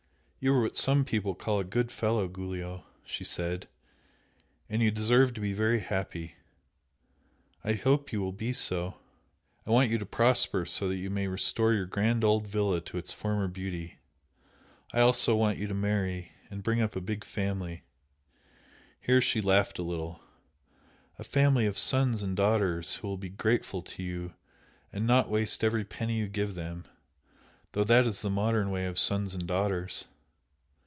"You 0.43 0.55
are 0.55 0.61
what 0.61 0.75
some 0.75 1.05
people 1.05 1.35
call 1.35 1.59
'a 1.59 1.63
good 1.63 1.91
fellow,' 1.91 2.27
Giulio!" 2.27 2.83
she 3.05 3.23
said 3.23 3.67
"And 4.71 4.81
you 4.81 4.89
deserve 4.89 5.35
to 5.35 5.39
be 5.39 5.53
very 5.53 5.81
happy. 5.81 6.33
I 7.63 7.73
hope 7.73 8.11
you 8.11 8.21
will 8.21 8.31
be 8.31 8.51
so! 8.51 8.95
I 9.67 9.69
want 9.69 9.91
you 9.91 9.99
to 9.99 10.05
prosper 10.07 10.65
so 10.65 10.87
that 10.87 10.95
you 10.95 11.11
may 11.11 11.27
restore 11.27 11.73
your 11.73 11.85
grand 11.85 12.23
old 12.23 12.47
villa 12.47 12.81
to 12.81 12.97
its 12.97 13.13
former 13.13 13.47
beauty, 13.47 13.99
I 14.91 15.01
also 15.01 15.35
want 15.35 15.59
you 15.59 15.67
to 15.67 15.75
marry 15.75 16.31
and 16.49 16.63
bring 16.63 16.81
up 16.81 16.95
a 16.95 17.01
big 17.01 17.23
family" 17.23 17.83
here 18.99 19.21
she 19.21 19.41
laughed 19.41 19.77
a 19.77 19.83
little 19.83 20.21
"A 21.19 21.23
family 21.23 21.67
of 21.67 21.77
sons 21.77 22.23
and 22.23 22.35
daughters 22.35 22.95
who 22.95 23.07
will 23.07 23.15
be 23.17 23.29
grateful 23.29 23.83
to 23.83 24.01
you, 24.01 24.33
and 24.91 25.05
not 25.05 25.29
waste 25.29 25.63
every 25.63 25.85
penny 25.85 26.17
you 26.17 26.27
give 26.27 26.55
them 26.55 26.85
though 27.73 27.83
that 27.83 28.07
is 28.07 28.21
the 28.21 28.31
modern 28.31 28.71
way 28.71 28.87
of 28.87 28.97
sons 28.97 29.35
and 29.35 29.45
daughters." 29.47 30.05